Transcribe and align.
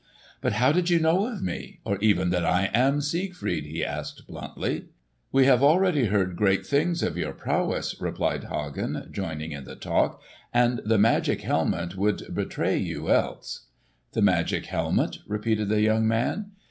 "But 0.41 0.53
how 0.53 0.71
did 0.71 0.89
you 0.89 0.97
know 0.99 1.27
of 1.27 1.43
me, 1.43 1.79
or 1.83 1.99
even 1.99 2.31
that 2.31 2.43
I 2.43 2.71
am 2.73 3.01
Siegfried?" 3.01 3.67
he 3.67 3.85
asked 3.85 4.25
bluntly. 4.25 4.85
"We 5.31 5.45
have 5.45 5.61
already 5.61 6.05
heard 6.05 6.35
great 6.35 6.65
things 6.65 7.03
of 7.03 7.17
your 7.19 7.33
prowess," 7.33 7.95
replied 8.01 8.45
Hagen 8.45 9.07
joining 9.11 9.51
in 9.51 9.65
the 9.65 9.75
talk; 9.75 10.19
"and 10.51 10.81
the 10.83 10.97
magic 10.97 11.41
helmet 11.41 11.97
would 11.97 12.33
betray 12.33 12.77
you, 12.79 13.11
else." 13.11 13.67
"The 14.13 14.23
magic 14.23 14.65
helmet?" 14.65 15.19
repeated 15.27 15.69
the 15.69 15.81
young 15.81 16.07
man. 16.07 16.47